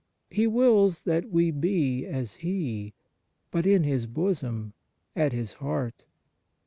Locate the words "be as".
1.51-2.33